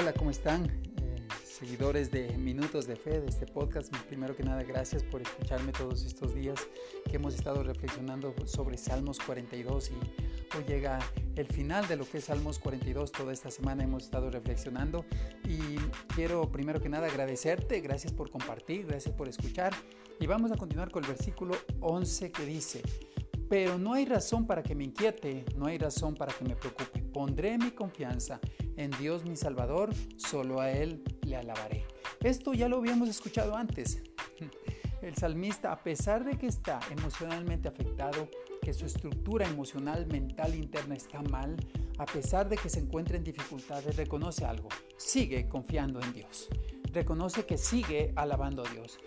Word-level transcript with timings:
Hola, 0.00 0.12
¿cómo 0.12 0.30
están? 0.30 0.64
Eh, 0.66 1.26
seguidores 1.44 2.12
de 2.12 2.38
Minutos 2.38 2.86
de 2.86 2.94
Fe, 2.94 3.20
de 3.20 3.26
este 3.26 3.46
podcast. 3.46 3.92
Primero 4.06 4.36
que 4.36 4.44
nada, 4.44 4.62
gracias 4.62 5.02
por 5.02 5.20
escucharme 5.20 5.72
todos 5.72 6.04
estos 6.04 6.36
días 6.36 6.68
que 7.10 7.16
hemos 7.16 7.34
estado 7.34 7.64
reflexionando 7.64 8.32
sobre 8.46 8.78
Salmos 8.78 9.18
42 9.18 9.90
y 9.90 10.56
hoy 10.56 10.64
llega 10.68 11.00
el 11.34 11.48
final 11.48 11.88
de 11.88 11.96
lo 11.96 12.08
que 12.08 12.18
es 12.18 12.26
Salmos 12.26 12.60
42. 12.60 13.10
Toda 13.10 13.32
esta 13.32 13.50
semana 13.50 13.82
hemos 13.82 14.04
estado 14.04 14.30
reflexionando 14.30 15.04
y 15.48 15.58
quiero 16.14 16.48
primero 16.52 16.80
que 16.80 16.88
nada 16.88 17.08
agradecerte. 17.08 17.80
Gracias 17.80 18.12
por 18.12 18.30
compartir, 18.30 18.86
gracias 18.86 19.12
por 19.16 19.26
escuchar. 19.26 19.74
Y 20.20 20.28
vamos 20.28 20.52
a 20.52 20.56
continuar 20.56 20.92
con 20.92 21.02
el 21.02 21.08
versículo 21.10 21.56
11 21.80 22.30
que 22.30 22.46
dice, 22.46 22.82
pero 23.48 23.78
no 23.78 23.94
hay 23.94 24.04
razón 24.04 24.46
para 24.46 24.62
que 24.62 24.76
me 24.76 24.84
inquiete, 24.84 25.44
no 25.56 25.66
hay 25.66 25.76
razón 25.76 26.14
para 26.14 26.32
que 26.32 26.44
me 26.44 26.54
preocupe. 26.54 27.02
Pondré 27.02 27.58
mi 27.58 27.72
confianza 27.72 28.38
en 28.78 28.92
Dios 28.92 29.24
mi 29.24 29.36
Salvador, 29.36 29.90
solo 30.16 30.60
a 30.60 30.70
Él 30.70 31.02
le 31.26 31.36
alabaré. 31.36 31.84
Esto 32.20 32.54
ya 32.54 32.68
lo 32.68 32.78
habíamos 32.78 33.08
escuchado 33.08 33.56
antes. 33.56 34.02
El 35.02 35.16
salmista, 35.16 35.72
a 35.72 35.82
pesar 35.82 36.24
de 36.24 36.38
que 36.38 36.46
está 36.46 36.80
emocionalmente 36.90 37.68
afectado, 37.68 38.28
que 38.62 38.72
su 38.72 38.86
estructura 38.86 39.46
emocional, 39.46 40.06
mental 40.06 40.54
interna 40.54 40.94
está 40.94 41.22
mal, 41.22 41.56
a 41.98 42.06
pesar 42.06 42.48
de 42.48 42.56
que 42.56 42.68
se 42.68 42.80
encuentra 42.80 43.16
en 43.16 43.24
dificultades, 43.24 43.96
reconoce 43.96 44.44
algo, 44.44 44.68
sigue 44.96 45.48
confiando 45.48 46.00
en 46.00 46.12
Dios, 46.12 46.48
reconoce 46.92 47.46
que 47.46 47.58
sigue 47.58 48.12
alabando 48.16 48.64
a 48.64 48.70
Dios. 48.70 48.98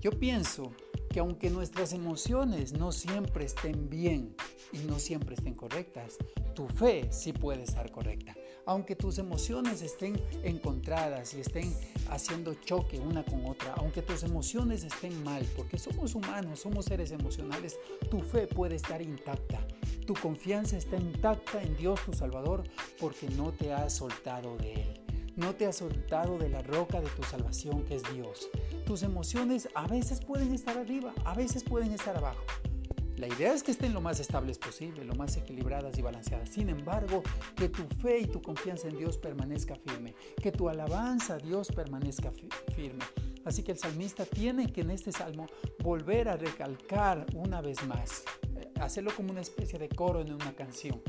Yo 0.00 0.10
pienso 0.12 0.72
que 1.10 1.20
aunque 1.20 1.50
nuestras 1.50 1.92
emociones 1.92 2.72
no 2.72 2.92
siempre 2.92 3.44
estén 3.44 3.88
bien 3.88 4.36
y 4.72 4.78
no 4.78 4.98
siempre 4.98 5.34
estén 5.34 5.54
correctas, 5.54 6.16
tu 6.54 6.68
fe 6.68 7.08
sí 7.10 7.32
puede 7.32 7.62
estar 7.62 7.90
correcta. 7.90 8.34
Aunque 8.66 8.96
tus 8.96 9.18
emociones 9.18 9.80
estén 9.80 10.20
encontradas 10.42 11.34
y 11.34 11.40
estén 11.40 11.72
haciendo 12.10 12.54
choque 12.54 12.98
una 12.98 13.24
con 13.24 13.46
otra, 13.46 13.74
aunque 13.76 14.02
tus 14.02 14.24
emociones 14.24 14.82
estén 14.82 15.22
mal, 15.22 15.46
porque 15.56 15.78
somos 15.78 16.16
humanos, 16.16 16.60
somos 16.60 16.86
seres 16.86 17.12
emocionales, 17.12 17.78
tu 18.10 18.20
fe 18.20 18.48
puede 18.48 18.74
estar 18.74 19.00
intacta. 19.00 19.64
Tu 20.04 20.14
confianza 20.14 20.76
está 20.76 20.96
intacta 20.96 21.62
en 21.62 21.76
Dios 21.76 22.00
tu 22.04 22.12
Salvador 22.12 22.64
porque 23.00 23.28
no 23.30 23.52
te 23.52 23.72
has 23.72 23.94
soltado 23.94 24.56
de 24.56 24.74
Él. 24.74 25.00
No 25.36 25.54
te 25.54 25.66
has 25.66 25.76
soltado 25.76 26.36
de 26.36 26.48
la 26.48 26.62
roca 26.62 27.00
de 27.00 27.10
tu 27.10 27.22
salvación 27.22 27.84
que 27.84 27.94
es 27.94 28.02
Dios. 28.14 28.48
Tus 28.84 29.04
emociones 29.04 29.68
a 29.74 29.86
veces 29.86 30.20
pueden 30.20 30.52
estar 30.52 30.76
arriba, 30.76 31.14
a 31.24 31.34
veces 31.34 31.62
pueden 31.62 31.92
estar 31.92 32.16
abajo. 32.16 32.42
La 33.16 33.28
idea 33.28 33.54
es 33.54 33.62
que 33.62 33.70
estén 33.70 33.94
lo 33.94 34.02
más 34.02 34.20
estables 34.20 34.58
posible, 34.58 35.02
lo 35.02 35.14
más 35.14 35.38
equilibradas 35.38 35.96
y 35.98 36.02
balanceadas. 36.02 36.50
Sin 36.50 36.68
embargo, 36.68 37.22
que 37.56 37.70
tu 37.70 37.84
fe 38.02 38.18
y 38.18 38.26
tu 38.26 38.42
confianza 38.42 38.88
en 38.88 38.98
Dios 38.98 39.16
permanezca 39.16 39.74
firme, 39.74 40.14
que 40.42 40.52
tu 40.52 40.68
alabanza 40.68 41.36
a 41.36 41.38
Dios 41.38 41.68
permanezca 41.68 42.30
firme. 42.74 43.04
Así 43.46 43.62
que 43.62 43.72
el 43.72 43.78
salmista 43.78 44.26
tiene 44.26 44.70
que 44.70 44.82
en 44.82 44.90
este 44.90 45.12
salmo 45.12 45.46
volver 45.82 46.28
a 46.28 46.36
recalcar 46.36 47.24
una 47.34 47.62
vez 47.62 47.82
más, 47.86 48.24
eh, 48.56 48.70
hacerlo 48.80 49.12
como 49.16 49.30
una 49.30 49.40
especie 49.40 49.78
de 49.78 49.88
coro 49.88 50.20
en 50.20 50.34
una 50.34 50.54
canción. 50.54 51.00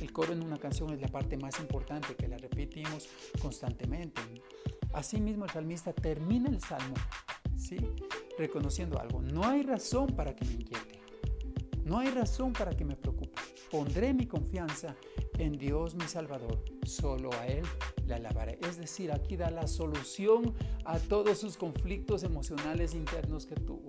El 0.00 0.12
coro 0.12 0.34
en 0.34 0.44
una 0.44 0.58
canción 0.58 0.92
es 0.92 1.00
la 1.00 1.08
parte 1.08 1.36
más 1.36 1.58
importante 1.58 2.14
que 2.14 2.28
la 2.28 2.36
repetimos 2.36 3.08
constantemente. 3.40 4.20
Asimismo, 4.92 5.46
el 5.46 5.50
salmista 5.50 5.92
termina 5.92 6.48
el 6.48 6.60
salmo 6.60 6.94
¿sí? 7.56 7.78
reconociendo 8.38 9.00
algo. 9.00 9.20
No 9.20 9.44
hay 9.44 9.62
razón 9.62 10.08
para 10.14 10.36
que 10.36 10.44
me 10.44 10.52
inquiete. 10.52 11.05
No 11.86 11.98
hay 11.98 12.08
razón 12.08 12.52
para 12.52 12.72
que 12.72 12.84
me 12.84 12.96
preocupe. 12.96 13.40
Pondré 13.70 14.12
mi 14.12 14.26
confianza 14.26 14.96
en 15.38 15.52
Dios 15.52 15.94
mi 15.94 16.08
Salvador. 16.08 16.64
Solo 16.84 17.32
a 17.34 17.46
Él 17.46 17.62
le 18.08 18.14
alabaré. 18.14 18.58
Es 18.68 18.76
decir, 18.76 19.12
aquí 19.12 19.36
da 19.36 19.52
la 19.52 19.68
solución 19.68 20.52
a 20.84 20.98
todos 20.98 21.38
sus 21.38 21.56
conflictos 21.56 22.24
emocionales 22.24 22.92
internos 22.92 23.46
que 23.46 23.54
tuvo. 23.54 23.86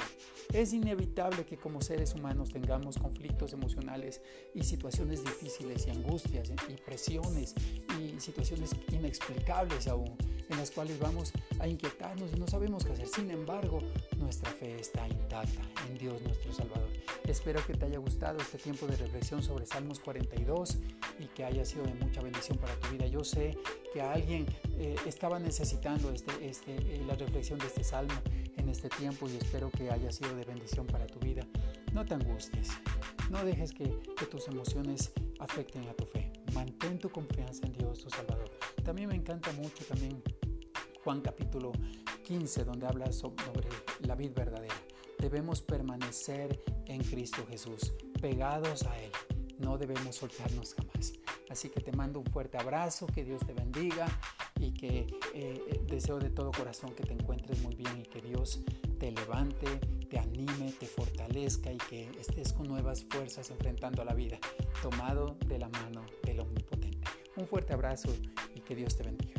Es 0.53 0.73
inevitable 0.73 1.43
que 1.43 1.57
como 1.57 1.81
seres 1.81 2.13
humanos 2.13 2.51
tengamos 2.51 2.99
conflictos 2.99 3.53
emocionales 3.53 4.21
y 4.53 4.61
situaciones 4.63 5.23
difíciles 5.23 5.87
y 5.87 5.89
angustias 5.89 6.51
y 6.69 6.73
presiones 6.73 7.55
y 7.99 8.19
situaciones 8.19 8.75
inexplicables 8.91 9.87
aún 9.87 10.15
en 10.49 10.57
las 10.57 10.71
cuales 10.71 10.99
vamos 10.99 11.33
a 11.59 11.67
inquietarnos 11.67 12.31
y 12.33 12.39
no 12.39 12.47
sabemos 12.47 12.85
qué 12.85 12.93
hacer. 12.93 13.07
Sin 13.07 13.31
embargo, 13.31 13.79
nuestra 14.17 14.49
fe 14.51 14.79
está 14.79 15.07
intacta 15.07 15.61
en 15.87 15.97
Dios 15.97 16.21
nuestro 16.21 16.53
Salvador. 16.53 16.89
Espero 17.25 17.65
que 17.65 17.73
te 17.73 17.85
haya 17.85 17.99
gustado 17.99 18.39
este 18.39 18.57
tiempo 18.57 18.87
de 18.87 18.95
reflexión 18.95 19.43
sobre 19.43 19.65
Salmos 19.65 19.99
42 19.99 20.77
y 21.19 21.25
que 21.25 21.43
haya 21.45 21.65
sido 21.65 21.83
de 21.83 21.93
mucha 21.95 22.21
bendición 22.21 22.57
para 22.57 22.73
tu 22.75 22.89
vida. 22.89 23.07
Yo 23.07 23.23
sé 23.23 23.57
que 23.93 24.01
alguien 24.01 24.45
eh, 24.77 24.95
estaba 25.05 25.39
necesitando 25.39 26.11
este, 26.11 26.47
este, 26.47 26.75
eh, 26.75 27.03
la 27.05 27.15
reflexión 27.15 27.59
de 27.59 27.67
este 27.67 27.83
salmo 27.83 28.13
en 28.55 28.69
este 28.69 28.89
tiempo 28.89 29.27
y 29.29 29.37
espero 29.37 29.69
que 29.71 29.91
haya 29.91 30.11
sido 30.11 30.35
de 30.35 30.45
bendición 30.45 30.87
para 30.87 31.07
tu 31.07 31.19
vida. 31.19 31.45
No 31.93 32.05
te 32.05 32.13
angusties, 32.13 32.69
no 33.29 33.43
dejes 33.43 33.73
que, 33.73 33.99
que 34.17 34.25
tus 34.25 34.47
emociones 34.47 35.11
afecten 35.39 35.87
a 35.87 35.93
tu 35.93 36.05
fe. 36.05 36.31
Mantén 36.53 36.97
tu 36.99 37.09
confianza 37.09 37.65
en 37.65 37.73
Dios, 37.73 37.99
tu 37.99 38.09
Salvador. 38.09 38.49
También 38.83 39.09
me 39.09 39.15
encanta 39.15 39.51
mucho 39.53 39.83
también 39.85 40.23
Juan 41.07 41.21
capítulo 41.21 41.71
15, 42.25 42.65
donde 42.65 42.85
habla 42.85 43.13
sobre 43.13 43.69
la 44.01 44.13
vida 44.13 44.33
verdadera. 44.35 44.75
Debemos 45.17 45.61
permanecer 45.61 46.61
en 46.85 47.01
Cristo 47.01 47.45
Jesús, 47.49 47.93
pegados 48.19 48.83
a 48.83 48.99
Él. 48.99 49.09
No 49.57 49.77
debemos 49.77 50.17
soltarnos 50.17 50.73
jamás. 50.73 51.13
Así 51.49 51.69
que 51.69 51.79
te 51.79 51.93
mando 51.93 52.19
un 52.19 52.25
fuerte 52.25 52.57
abrazo, 52.57 53.07
que 53.07 53.23
Dios 53.23 53.39
te 53.47 53.53
bendiga 53.53 54.05
y 54.59 54.73
que 54.73 55.07
eh, 55.33 55.63
eh, 55.69 55.81
deseo 55.87 56.19
de 56.19 56.29
todo 56.29 56.51
corazón 56.51 56.93
que 56.93 57.03
te 57.03 57.13
encuentres 57.13 57.61
muy 57.61 57.75
bien 57.75 57.99
y 57.99 58.03
que 58.03 58.19
Dios 58.19 58.59
te 58.99 59.09
levante, 59.13 59.79
te 60.09 60.19
anime, 60.19 60.73
te 60.77 60.87
fortalezca 60.87 61.71
y 61.71 61.77
que 61.77 62.11
estés 62.19 62.51
con 62.51 62.67
nuevas 62.67 63.05
fuerzas 63.05 63.49
enfrentando 63.49 64.01
a 64.01 64.05
la 64.05 64.13
vida, 64.13 64.39
tomado 64.81 65.37
de 65.47 65.57
la 65.57 65.69
mano 65.69 66.05
del 66.23 66.41
Omnipotente. 66.41 67.07
Un 67.37 67.47
fuerte 67.47 67.71
abrazo 67.71 68.09
y 68.53 68.59
que 68.59 68.75
Dios 68.75 68.97
te 68.97 69.03
bendiga. 69.03 69.36